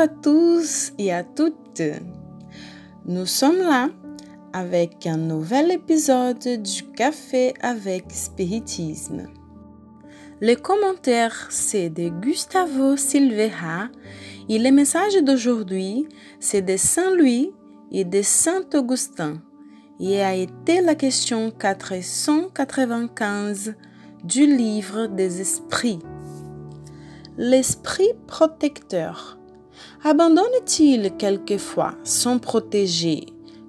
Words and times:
À 0.00 0.08
tous 0.08 0.92
et 0.96 1.12
à 1.12 1.22
toutes. 1.22 1.82
Nous 3.04 3.26
sommes 3.26 3.58
là 3.58 3.90
avec 4.54 5.06
un 5.06 5.18
nouvel 5.18 5.70
épisode 5.70 6.62
du 6.62 6.84
Café 6.96 7.52
avec 7.60 8.04
Spiritisme. 8.08 9.26
Le 10.40 10.54
commentaire, 10.54 11.48
c'est 11.50 11.90
de 11.90 12.08
Gustavo 12.08 12.96
Silveira 12.96 13.90
et 14.48 14.58
le 14.58 14.70
message 14.70 15.22
d'aujourd'hui, 15.22 16.08
c'est 16.38 16.62
de 16.62 16.78
Saint-Louis 16.78 17.52
et 17.92 18.06
de 18.06 18.22
Saint-Augustin 18.22 19.34
et 20.00 20.22
a 20.22 20.34
été 20.34 20.80
la 20.80 20.94
question 20.94 21.50
495 21.50 23.74
du 24.24 24.46
livre 24.46 25.08
des 25.08 25.42
esprits. 25.42 25.98
L'esprit 27.36 28.14
protecteur 28.26 29.36
abandonne-t-il 30.04 31.12
quelquefois 31.16 31.94
son 32.04 32.38
protégé 32.38 33.26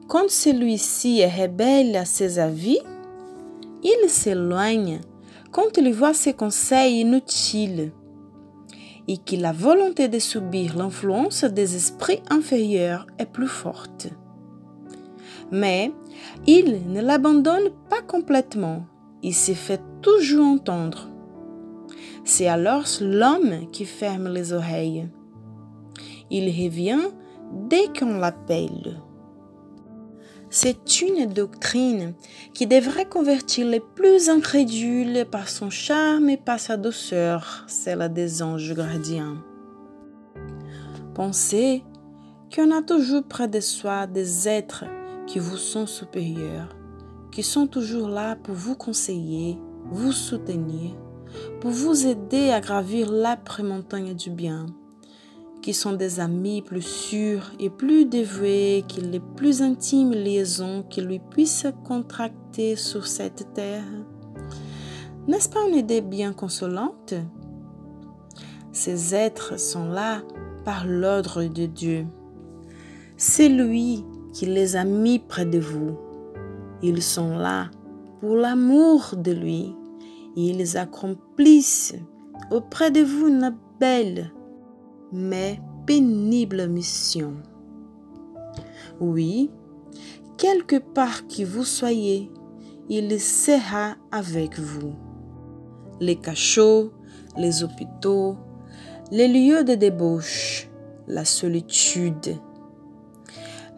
quand 0.07 0.29
celui-ci 0.29 1.19
est 1.19 1.43
rebelle 1.43 1.95
à 1.95 2.05
ses 2.05 2.39
avis? 2.39 2.79
Il 3.83 4.09
s'éloigne 4.09 5.01
quand 5.51 5.77
il 5.77 5.93
voit 5.93 6.13
ses 6.13 6.33
conseils 6.33 7.01
inutiles 7.01 7.91
et 9.07 9.17
que 9.17 9.35
la 9.35 9.51
volonté 9.51 10.07
de 10.07 10.19
subir 10.19 10.77
l'influence 10.77 11.43
des 11.43 11.75
esprits 11.75 12.21
inférieurs 12.29 13.07
est 13.17 13.25
plus 13.25 13.47
forte. 13.47 14.07
Mais 15.51 15.91
il 16.47 16.81
ne 16.87 17.01
l'abandonne 17.01 17.71
pas 17.89 18.01
complètement, 18.01 18.85
il 19.23 19.35
se 19.35 19.51
fait 19.53 19.81
toujours 20.01 20.45
entendre. 20.45 21.09
C'est 22.23 22.47
alors 22.47 22.85
l'homme 23.01 23.69
qui 23.71 23.85
ferme 23.85 24.31
les 24.31 24.53
oreilles. 24.53 25.09
Il 26.31 26.45
revient 26.45 27.11
dès 27.51 27.87
qu'on 27.87 28.17
l'appelle. 28.17 29.01
C'est 30.49 31.01
une 31.01 31.27
doctrine 31.27 32.13
qui 32.53 32.67
devrait 32.67 33.07
convertir 33.07 33.67
les 33.67 33.81
plus 33.81 34.29
incrédules 34.29 35.25
par 35.29 35.49
son 35.49 35.69
charme 35.69 36.29
et 36.29 36.37
par 36.37 36.59
sa 36.59 36.77
douceur, 36.77 37.65
celle 37.67 38.11
des 38.13 38.41
anges 38.41 38.73
gardiens. 38.73 39.43
Pensez 41.13 41.83
qu'on 42.53 42.71
a 42.71 42.81
toujours 42.81 43.23
près 43.23 43.49
de 43.49 43.59
soi 43.59 44.07
des 44.07 44.47
êtres 44.47 44.85
qui 45.27 45.39
vous 45.39 45.57
sont 45.57 45.85
supérieurs, 45.85 46.75
qui 47.31 47.43
sont 47.43 47.67
toujours 47.67 48.07
là 48.07 48.37
pour 48.37 48.55
vous 48.55 48.75
conseiller, 48.75 49.57
vous 49.89 50.13
soutenir, 50.13 50.91
pour 51.59 51.71
vous 51.71 52.07
aider 52.07 52.51
à 52.51 52.61
gravir 52.61 53.11
l'après 53.11 53.63
montagne 53.63 54.13
du 54.13 54.29
bien 54.29 54.65
qui 55.61 55.73
sont 55.73 55.93
des 55.93 56.19
amis 56.19 56.61
plus 56.61 56.81
sûrs 56.81 57.51
et 57.59 57.69
plus 57.69 58.05
dévoués 58.05 58.83
que 58.87 59.01
les 59.01 59.19
plus 59.19 59.61
intimes 59.61 60.11
liaisons 60.11 60.83
qu'il 60.89 61.05
lui 61.05 61.19
puisse 61.19 61.67
contracter 61.83 62.75
sur 62.75 63.05
cette 63.05 63.53
terre. 63.53 63.85
N'est-ce 65.27 65.49
pas 65.49 65.67
une 65.67 65.75
idée 65.75 66.01
bien 66.01 66.33
consolante? 66.33 67.13
Ces 68.71 69.13
êtres 69.13 69.59
sont 69.59 69.85
là 69.85 70.23
par 70.65 70.85
l'ordre 70.87 71.43
de 71.43 71.65
Dieu. 71.65 72.07
C'est 73.17 73.49
lui 73.49 74.03
qui 74.33 74.47
les 74.47 74.75
a 74.75 74.83
mis 74.83 75.19
près 75.19 75.45
de 75.45 75.59
vous. 75.59 75.97
Ils 76.81 77.03
sont 77.03 77.37
là 77.37 77.69
pour 78.19 78.35
l'amour 78.35 79.15
de 79.15 79.31
lui. 79.31 79.75
Ils 80.35 80.77
accomplissent 80.77 81.95
auprès 82.49 82.89
de 82.89 83.01
vous 83.01 83.27
une 83.27 83.55
belle 83.79 84.31
mais 85.11 85.59
pénible 85.85 86.67
mission. 86.67 87.33
Oui, 88.99 89.49
quelque 90.37 90.77
part 90.77 91.27
que 91.27 91.43
vous 91.43 91.65
soyez, 91.65 92.31
il 92.89 93.19
sera 93.19 93.95
avec 94.11 94.59
vous. 94.59 94.93
Les 95.99 96.15
cachots, 96.15 96.91
les 97.37 97.63
hôpitaux, 97.63 98.37
les 99.11 99.27
lieux 99.27 99.63
de 99.63 99.75
débauche, 99.75 100.69
la 101.07 101.25
solitude. 101.25 102.37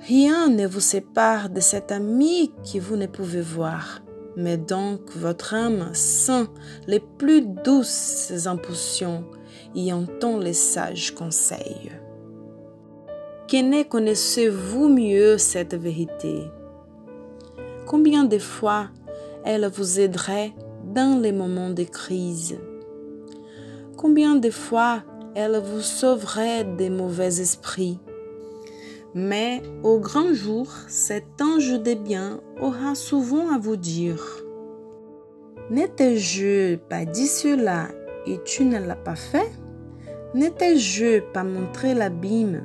Rien 0.08 0.50
ne 0.50 0.68
vous 0.68 0.82
sépare 0.82 1.50
de 1.50 1.60
cet 1.60 1.92
ami 1.92 2.52
que 2.72 2.80
vous 2.80 2.98
ne 2.98 3.08
pouvez 3.08 3.42
voir, 3.42 4.02
mais 4.36 4.58
donc 4.58 5.16
votre 5.16 5.54
âme 5.54 5.90
sent 5.94 6.48
les 6.88 7.00
plus 7.00 7.42
douces 7.42 8.46
impulsions 8.46 9.24
et 9.76 9.94
entend 9.94 10.38
les 10.38 10.54
sages 10.54 11.14
conseils. 11.14 11.92
ne 13.52 13.84
connaissez-vous 13.84 14.90
mieux 14.90 15.38
cette 15.38 15.76
vérité? 15.76 16.44
Combien 17.86 18.24
de 18.24 18.40
fois 18.40 18.88
elle 19.46 19.68
vous 19.68 20.00
aiderait 20.00 20.54
dans 20.86 21.20
les 21.22 21.32
moments 21.32 21.70
de 21.70 21.84
crise? 21.84 22.58
Combien 23.98 24.36
de 24.36 24.50
fois 24.50 25.04
elle 25.36 25.62
vous 25.64 25.82
sauverait 25.82 26.64
des 26.64 26.90
mauvais 26.90 27.42
esprits? 27.42 28.00
Mais 29.14 29.62
au 29.84 30.00
grand 30.00 30.34
jour, 30.34 30.68
cet 30.88 31.40
ange 31.42 31.80
des 31.82 31.96
biens 31.96 32.40
aura 32.60 32.96
souvent 32.96 33.54
à 33.54 33.60
vous 33.60 33.76
dire 33.76 34.44
N'étais-je 35.70 36.76
pas 36.76 37.06
dit 37.06 37.28
cela 37.28 37.90
et 38.26 38.40
tu 38.44 38.66
ne 38.66 38.80
l'as 38.80 38.96
pas 38.96 39.16
fait 39.16 39.52
N'étais-je 40.34 41.20
pas 41.20 41.44
montré 41.44 41.94
l'abîme 41.94 42.64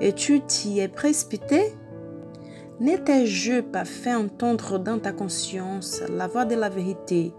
et 0.00 0.12
tu 0.12 0.40
t'y 0.40 0.78
es 0.78 0.88
précipité? 0.88 1.72
N'étais-je 2.78 3.60
pas 3.60 3.84
fait 3.84 4.14
entendre 4.14 4.78
dans 4.78 5.00
ta 5.00 5.10
conscience 5.10 6.00
la 6.08 6.28
voix 6.28 6.44
de 6.44 6.54
la 6.54 6.68
vérité 6.68 7.32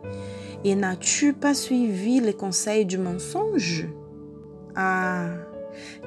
et 0.65 0.75
n'as-tu 0.75 1.31
pas 1.31 1.53
suivi 1.53 2.19
les 2.19 2.33
conseils 2.33 2.85
du 2.85 2.97
mensonge? 2.97 3.87
Ah, 4.75 5.29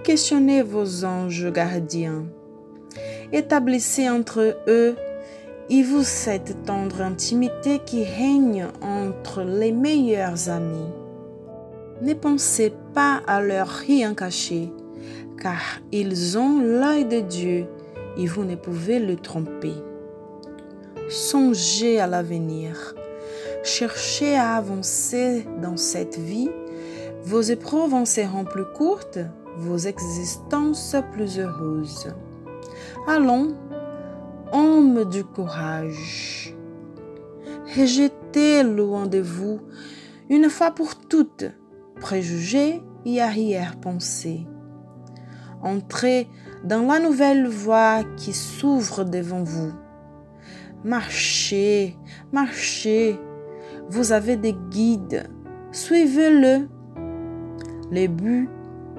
questionnez 0.05 0.61
vos 0.61 1.07
anges 1.07 1.51
gardiens. 1.51 2.27
Établissez 3.33 4.11
entre 4.11 4.59
eux 4.69 4.97
et 5.71 5.83
vous 5.83 6.03
cette 6.03 6.65
tendre 6.67 7.01
intimité 7.01 7.81
qui 7.87 8.05
règne 8.05 8.67
entre 8.83 9.43
les 9.43 9.73
meilleurs 9.73 10.51
amis. 10.51 11.02
Ne 12.03 12.15
pensez 12.15 12.73
pas 12.95 13.23
à 13.29 13.41
leur 13.41 13.69
rien 13.69 14.13
caché, 14.13 14.73
car 15.41 15.61
ils 15.93 16.37
ont 16.37 16.59
l'œil 16.59 17.05
de 17.05 17.21
Dieu 17.21 17.67
et 18.17 18.27
vous 18.27 18.43
ne 18.43 18.57
pouvez 18.57 18.99
le 18.99 19.15
tromper. 19.15 19.75
Songez 21.09 22.01
à 22.01 22.09
l'avenir. 22.09 22.97
Cherchez 23.63 24.35
à 24.35 24.57
avancer 24.57 25.47
dans 25.63 25.77
cette 25.77 26.19
vie. 26.19 26.51
Vos 27.23 27.41
épreuves 27.41 27.95
en 27.95 28.05
seront 28.05 28.47
plus 28.47 28.67
courtes, 28.77 29.21
vos 29.59 29.79
existences 29.79 30.97
plus 31.13 31.39
heureuses. 31.39 32.09
Allons, 33.07 33.55
homme 34.51 35.05
du 35.05 35.23
courage. 35.23 36.53
Rejetez 37.77 38.65
loin 38.65 39.07
de 39.07 39.21
vous, 39.21 39.61
une 40.29 40.51
fois 40.51 40.73
pour 40.73 40.97
toutes, 40.97 41.45
préjugés 42.03 42.83
et 43.07 43.21
arrière-pensées. 43.23 44.47
Entrez 45.63 46.29
dans 46.65 46.83
la 46.83 46.99
nouvelle 46.99 47.47
voie 47.47 48.03
qui 48.17 48.33
s'ouvre 48.33 49.05
devant 49.05 49.45
vous. 49.45 49.73
Marchez, 50.85 51.97
marchez. 52.33 53.19
Vous 53.89 54.13
avez 54.13 54.37
des 54.37 54.55
guides. 54.71 55.31
Suivez-le. 55.71 56.69
Le 57.93 58.07
but 58.09 58.49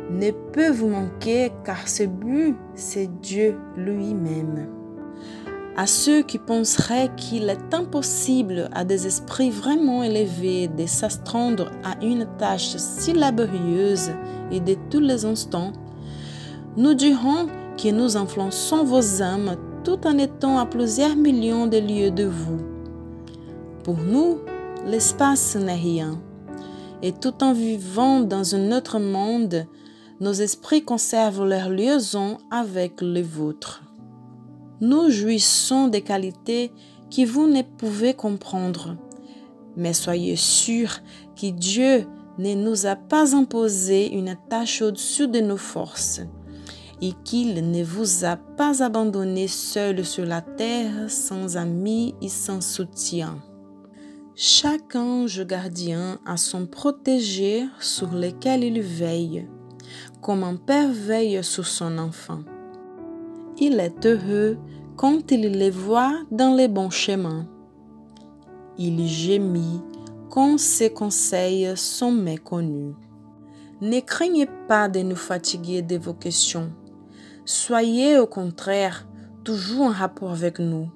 ne 0.09 0.31
peut 0.31 0.71
vous 0.71 0.87
manquer 0.87 1.51
car 1.65 1.87
ce 1.87 2.03
but, 2.03 2.55
c'est 2.73 3.19
Dieu 3.21 3.57
lui-même 3.75 4.82
à 5.75 5.87
ceux 5.87 6.21
qui 6.21 6.37
penseraient 6.37 7.09
qu'il 7.17 7.49
est 7.49 7.73
impossible 7.73 8.69
à 8.73 8.83
des 8.83 9.07
esprits 9.07 9.49
vraiment 9.49 10.03
élevés 10.03 10.67
de 10.67 10.85
s'astreindre 10.85 11.71
à 11.83 12.03
une 12.03 12.27
tâche 12.37 12.75
si 12.77 13.13
laborieuse 13.13 14.11
et 14.51 14.59
de 14.59 14.75
tous 14.91 14.99
les 14.99 15.25
instants, 15.25 15.73
nous 16.77 16.93
dirons 16.93 17.47
que 17.77 17.89
nous 17.89 18.17
influençons 18.17 18.83
vos 18.83 19.21
âmes 19.21 19.55
tout 19.83 20.05
en 20.05 20.17
étant 20.17 20.59
à 20.59 20.65
plusieurs 20.65 21.15
millions 21.15 21.67
de 21.67 21.77
lieues 21.77 22.11
de 22.11 22.25
vous. 22.25 22.61
Pour 23.83 23.97
nous, 23.97 24.39
l'espace 24.85 25.55
n'est 25.55 25.73
rien, 25.73 26.21
et 27.01 27.11
tout 27.11 27.43
en 27.43 27.53
vivant 27.53 28.21
dans 28.21 28.55
un 28.55 28.71
autre 28.71 28.99
monde, 28.99 29.65
nos 30.19 30.33
esprits 30.33 30.83
conservent 30.83 31.45
leur 31.45 31.69
liaison 31.69 32.37
avec 32.49 33.01
les 33.01 33.23
vôtres 33.23 33.82
nous 34.81 35.09
jouissons 35.09 35.87
des 35.87 36.01
qualités 36.01 36.71
que 37.15 37.25
vous 37.25 37.47
ne 37.47 37.61
pouvez 37.61 38.13
comprendre. 38.13 38.97
Mais 39.75 39.93
soyez 39.93 40.35
sûrs 40.35 40.99
que 41.39 41.47
Dieu 41.47 42.07
ne 42.37 42.55
nous 42.55 42.85
a 42.85 42.95
pas 42.95 43.35
imposé 43.35 44.11
une 44.13 44.35
tâche 44.49 44.81
au-dessus 44.81 45.27
de 45.27 45.39
nos 45.39 45.57
forces 45.57 46.21
et 47.01 47.13
qu'il 47.23 47.69
ne 47.69 47.83
vous 47.83 48.23
a 48.23 48.37
pas 48.37 48.81
abandonné 48.83 49.47
seul 49.47 50.05
sur 50.05 50.25
la 50.25 50.41
terre, 50.41 51.09
sans 51.09 51.57
amis 51.57 52.15
et 52.21 52.29
sans 52.29 52.61
soutien. 52.61 53.39
Chaque 54.35 54.95
ange 54.95 55.45
gardien 55.45 56.19
a 56.25 56.37
son 56.37 56.65
protégé 56.65 57.65
sur 57.79 58.11
lequel 58.13 58.63
il 58.63 58.81
veille, 58.81 59.47
comme 60.21 60.43
un 60.43 60.55
père 60.55 60.91
veille 60.91 61.43
sur 61.43 61.67
son 61.67 61.97
enfant. 61.97 62.39
Il 63.59 63.79
est 63.79 64.05
heureux 64.05 64.57
quand 64.95 65.31
il 65.31 65.41
les 65.41 65.69
voit 65.69 66.23
dans 66.31 66.55
les 66.55 66.67
bons 66.67 66.89
chemins. 66.89 67.47
Il 68.77 69.05
gémit 69.07 69.81
quand 70.29 70.57
ses 70.57 70.91
conseils 70.91 71.71
sont 71.75 72.11
méconnus. 72.11 72.95
Ne 73.81 73.99
craignez 73.99 74.47
pas 74.67 74.89
de 74.89 75.01
nous 75.01 75.15
fatiguer 75.15 75.81
de 75.81 75.97
vos 75.97 76.13
questions. 76.13 76.71
Soyez 77.45 78.17
au 78.17 78.27
contraire 78.27 79.07
toujours 79.43 79.87
en 79.87 79.91
rapport 79.91 80.31
avec 80.31 80.59
nous. 80.59 80.89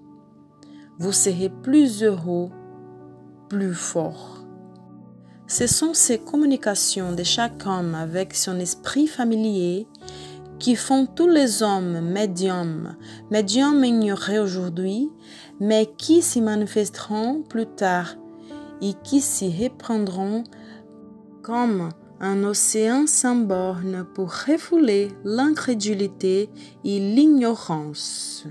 Vous 0.98 1.12
serez 1.12 1.50
plus 1.50 2.04
heureux 2.04 2.50
plus 3.50 3.74
fort. 3.74 4.44
Ce 5.48 5.68
sont 5.68 5.94
ces 5.94 6.18
communications 6.18 7.14
de 7.14 7.24
chaque 7.24 7.66
homme 7.66 7.96
avec 7.96 8.34
son 8.34 8.60
esprit 8.60 9.08
familier 9.08 9.88
qui 10.60 10.76
font 10.76 11.06
tous 11.06 11.28
les 11.28 11.64
hommes 11.64 12.02
médiums, 12.02 12.96
médiums 13.32 13.84
ignorés 13.84 14.40
aujourd'hui, 14.40 15.10
mais 15.60 15.90
qui 15.98 16.22
s'y 16.22 16.42
manifesteront 16.42 17.44
plus 17.44 17.68
tard 17.68 18.16
et 18.82 18.94
qui 19.04 19.22
s'y 19.22 19.52
reprendront 19.64 20.44
comme 21.42 21.90
un 22.20 22.44
océan 22.44 23.06
sans 23.06 23.36
borne 23.36 24.06
pour 24.16 24.32
refouler 24.32 25.10
l'incrédulité 25.24 26.50
et 26.84 27.00
l'ignorance. 27.00 28.46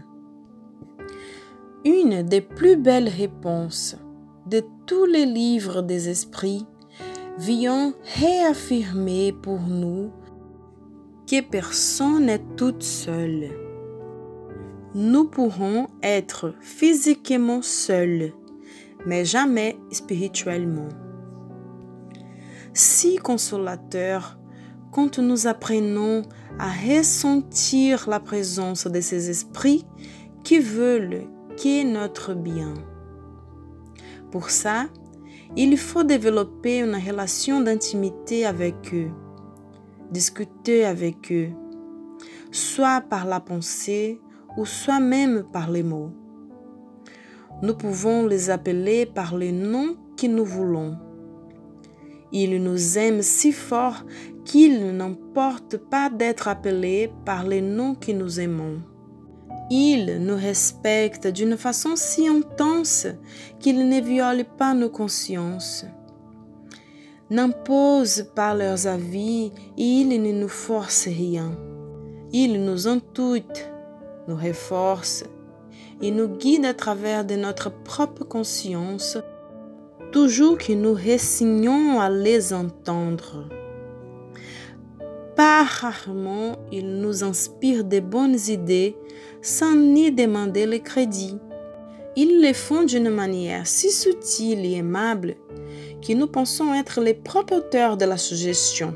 Une 1.85 2.23
des 2.23 2.41
plus 2.41 2.77
belles 2.77 3.09
réponses 3.09 3.97
de 4.47 4.63
tous 4.87 5.05
les 5.05 5.27
livres 5.27 5.83
des 5.83 6.09
esprits 6.09 6.67
vient 7.39 7.93
réaffirmer 8.19 9.33
pour 9.33 9.61
nous 9.61 10.11
que 11.27 11.41
personne 11.41 12.27
n'est 12.27 12.45
toute 12.57 12.83
seule. 12.83 13.51
Nous 14.95 15.25
pourrons 15.25 15.89
être 16.03 16.55
physiquement 16.61 17.63
seuls, 17.63 18.33
mais 19.05 19.25
jamais 19.25 19.77
spirituellement. 19.91 20.89
Si 22.73 23.17
consolateur 23.17 24.39
quand 24.93 25.19
nous 25.19 25.47
apprenons 25.47 26.23
à 26.59 26.71
ressentir 26.71 28.09
la 28.09 28.19
présence 28.19 28.87
de 28.87 29.01
ces 29.03 29.29
esprits 29.29 29.85
qui 30.43 30.59
veulent 30.59 31.27
que 31.57 31.85
notre 31.85 32.33
bien. 32.33 32.73
Pour 34.31 34.51
ça, 34.51 34.87
il 35.57 35.77
faut 35.77 36.03
développer 36.03 36.79
une 36.79 36.95
relation 36.95 37.61
d'intimité 37.61 38.47
avec 38.47 38.75
eux, 38.95 39.11
discuter 40.11 40.85
avec 40.85 41.33
eux, 41.33 41.51
soit 42.51 43.01
par 43.01 43.27
la 43.27 43.41
pensée 43.41 44.21
ou 44.57 44.65
soit 44.65 45.01
même 45.01 45.45
par 45.53 45.71
les 45.71 45.83
mots. 45.83 46.13
Nous 47.63 47.75
pouvons 47.75 48.27
les 48.27 48.51
appeler 48.51 49.07
par 49.07 49.37
les 49.37 49.53
noms 49.53 49.97
que 50.17 50.27
nous 50.27 50.45
voulons. 50.45 50.97
Ils 52.33 52.63
nous 52.63 52.99
aiment 52.99 53.23
si 53.23 53.53
fort 53.53 54.05
qu'ils 54.45 54.95
n'emportent 54.97 55.79
pas 55.79 56.11
d'être 56.11 56.49
appelés 56.49 57.11
par 57.25 57.47
les 57.47 57.63
noms 57.63 57.95
que 57.95 58.13
nous 58.13 58.41
aimons. 58.41 58.83
Ils 59.71 60.19
nous 60.21 60.37
respectent 60.37 61.27
d'une 61.27 61.57
façon 61.57 61.97
si 61.97 62.29
intense 62.29 63.07
qu'ils 63.59 63.89
ne 63.89 64.01
violent 64.01 64.45
pas 64.57 64.75
nos 64.75 64.91
consciences, 64.91 65.85
n'imposent 67.31 68.27
pas 68.35 68.55
leurs 68.55 68.87
avis 68.87 69.53
et 69.77 69.83
ils 69.83 70.23
ne 70.23 70.33
nous 70.33 70.49
forcent 70.49 71.09
rien. 71.09 71.57
Ils 72.33 72.65
nous 72.65 72.87
intuitent, 72.89 73.71
nous 74.29 74.37
renforcent 74.37 75.25
et 76.03 76.11
nous 76.11 76.29
guident 76.29 76.67
à 76.67 76.75
travers 76.75 77.25
de 77.25 77.37
notre 77.37 77.71
propre 77.71 78.25
conscience, 78.25 79.19
toujours 80.13 80.59
que 80.59 80.73
nous 80.73 80.95
résignons 80.95 82.01
à 82.01 82.11
les 82.11 82.53
entendre. 82.53 83.49
Pas 85.37 85.65
rarement, 85.65 86.57
ils 86.73 87.01
nous 87.01 87.25
inspirent 87.25 87.85
de 87.85 88.01
bonnes 88.01 88.39
idées 88.49 88.97
sans 89.43 89.77
ni 89.77 90.11
demander 90.11 90.67
le 90.67 90.79
crédit. 90.79 91.39
Ils 92.17 92.41
le 92.41 92.55
font 92.55 92.85
d'une 92.85 93.11
manière 93.11 93.67
si 93.67 93.91
subtile 93.91 94.65
et 94.65 94.77
aimable 94.77 95.37
nous 96.15 96.27
pensons 96.27 96.75
être 96.75 97.01
les 97.01 97.15
propres 97.15 97.57
auteurs 97.57 97.97
de 97.97 98.05
la 98.05 98.17
suggestion, 98.17 98.95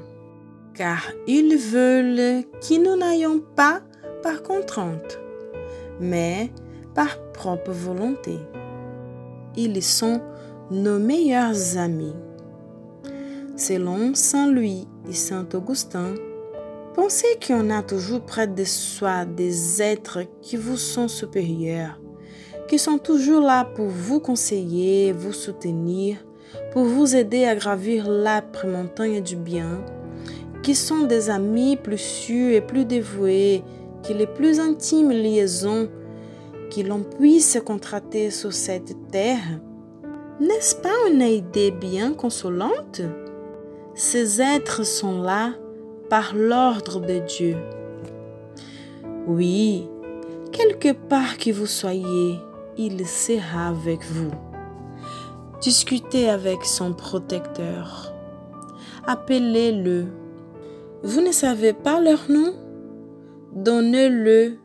car 0.74 1.02
ils 1.26 1.56
veulent 1.56 2.44
que 2.60 2.74
nous 2.82 2.96
n'ayons 2.96 3.40
pas 3.56 3.80
par 4.22 4.42
contrainte, 4.42 5.18
mais 6.00 6.50
par 6.94 7.18
propre 7.32 7.72
volonté. 7.72 8.38
Ils 9.56 9.82
sont 9.82 10.20
nos 10.70 10.98
meilleurs 10.98 11.76
amis. 11.76 12.14
Selon 13.56 14.14
Saint 14.14 14.50
Louis 14.50 14.86
et 15.08 15.12
Saint 15.12 15.46
Augustin, 15.52 16.14
Pensez 16.94 17.38
qu'on 17.46 17.70
a 17.70 17.82
toujours 17.82 18.20
près 18.20 18.48
de 18.48 18.64
soi 18.64 19.24
des 19.24 19.80
êtres 19.80 20.20
qui 20.42 20.56
vous 20.56 20.76
sont 20.76 21.06
supérieurs, 21.06 22.00
qui 22.68 22.80
sont 22.80 22.98
toujours 22.98 23.40
là 23.40 23.64
pour 23.64 23.86
vous 23.86 24.18
conseiller, 24.18 25.12
vous 25.12 25.32
soutenir, 25.32 26.16
pour 26.72 26.84
vous 26.84 27.16
aider 27.16 27.44
à 27.44 27.54
gravir 27.54 28.08
l'âpre 28.08 28.66
montagne 28.66 29.22
du 29.22 29.36
bien, 29.36 29.80
qui 30.62 30.74
sont 30.74 31.04
des 31.04 31.30
amis 31.30 31.76
plus 31.76 31.98
sûrs 31.98 32.52
et 32.52 32.60
plus 32.60 32.84
dévoués 32.84 33.62
que 34.06 34.12
les 34.12 34.26
plus 34.26 34.60
intimes 34.60 35.10
liaisons 35.10 35.88
que 36.74 36.80
l'on 36.82 37.00
puisse 37.00 37.58
contracter 37.64 38.30
sur 38.30 38.52
cette 38.52 38.94
terre. 39.10 39.60
N'est-ce 40.40 40.76
pas 40.76 41.08
une 41.10 41.22
idée 41.22 41.70
bien 41.70 42.14
consolante? 42.14 43.02
Ces 43.94 44.40
êtres 44.40 44.84
sont 44.84 45.20
là 45.20 45.52
par 46.08 46.34
l'ordre 46.34 47.00
de 47.00 47.18
Dieu. 47.18 47.56
Oui, 49.26 49.86
quelque 50.52 50.92
part 50.92 51.36
que 51.36 51.50
vous 51.50 51.66
soyez, 51.66 52.38
il 52.78 53.06
sera 53.06 53.68
avec 53.68 54.02
vous. 54.04 54.30
Discutez 55.62 56.30
avec 56.30 56.64
son 56.64 56.94
protecteur. 56.94 58.14
Appelez-le. 59.06 60.06
Vous 61.02 61.20
ne 61.20 61.32
savez 61.32 61.74
pas 61.74 62.00
leur 62.00 62.30
nom? 62.30 62.54
Donnez-le 63.52 64.56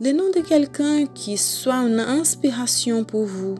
le 0.00 0.12
nom 0.12 0.30
de 0.34 0.40
quelqu'un 0.40 1.06
qui 1.06 1.38
soit 1.38 1.76
une 1.76 2.00
inspiration 2.00 3.04
pour 3.04 3.24
vous. 3.24 3.54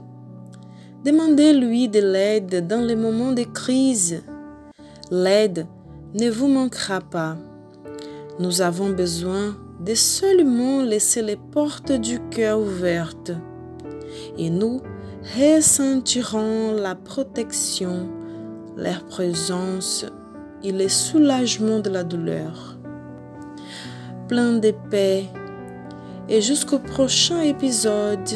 Demandez-lui 1.05 1.89
de 1.89 2.01
l'aide 2.01 2.67
dans 2.67 2.85
les 2.85 2.97
moments 2.97 3.33
de 3.33 3.45
crise. 3.45 4.23
L'aide 5.11 5.67
ne 6.13 6.29
vous 6.29 6.49
manquera 6.49 7.01
pas. 7.01 7.37
Nous 8.41 8.61
avons 8.61 8.91
besoin 8.91 9.57
de 9.81 9.95
seulement 9.95 10.83
laisser 10.83 11.23
les 11.23 11.37
portes 11.37 11.93
du 11.93 12.19
cœur 12.31 12.59
ouvertes 12.59 13.33
et 14.37 14.51
nous 14.51 14.83
ressentirons 15.33 16.73
la 16.73 16.95
protection, 16.95 18.09
la 18.77 18.95
présence 19.09 20.07
et 20.63 20.73
le 20.73 20.89
soulagement 20.89 21.81
de 21.81 21.91
la 21.91 22.05
douleur. 22.05 22.77
Plein 24.29 24.53
de 24.53 24.73
paix 24.91 25.25
et 26.29 26.41
jusqu'au 26.41 26.79
prochain 26.79 27.41
épisode 27.41 28.31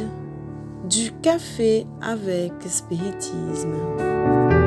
du 0.88 1.12
Café 1.22 1.86
avec 2.00 2.52
Spiritisme. 2.66 4.57